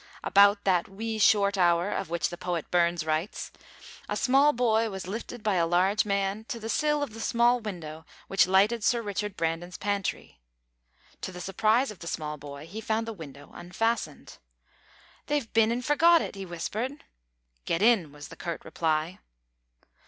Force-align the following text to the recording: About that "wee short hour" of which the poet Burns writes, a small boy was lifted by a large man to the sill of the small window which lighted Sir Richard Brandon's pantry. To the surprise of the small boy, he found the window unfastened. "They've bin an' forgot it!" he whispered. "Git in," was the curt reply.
About 0.23 0.63
that 0.63 0.89
"wee 0.89 1.19
short 1.19 1.59
hour" 1.59 1.91
of 1.91 2.09
which 2.09 2.29
the 2.29 2.35
poet 2.37 2.71
Burns 2.71 3.05
writes, 3.05 3.51
a 4.09 4.17
small 4.17 4.51
boy 4.51 4.89
was 4.89 5.05
lifted 5.05 5.43
by 5.43 5.57
a 5.57 5.67
large 5.67 6.05
man 6.05 6.43
to 6.45 6.59
the 6.59 6.69
sill 6.69 7.03
of 7.03 7.13
the 7.13 7.19
small 7.21 7.59
window 7.59 8.03
which 8.27 8.47
lighted 8.47 8.83
Sir 8.83 8.99
Richard 9.03 9.37
Brandon's 9.37 9.77
pantry. 9.77 10.39
To 11.21 11.31
the 11.31 11.39
surprise 11.39 11.91
of 11.91 11.99
the 11.99 12.07
small 12.07 12.37
boy, 12.37 12.65
he 12.65 12.81
found 12.81 13.07
the 13.07 13.13
window 13.13 13.51
unfastened. 13.53 14.39
"They've 15.27 15.53
bin 15.53 15.71
an' 15.71 15.83
forgot 15.83 16.19
it!" 16.23 16.33
he 16.33 16.47
whispered. 16.47 17.03
"Git 17.65 17.83
in," 17.83 18.11
was 18.11 18.29
the 18.29 18.35
curt 18.35 18.65
reply. 18.65 19.19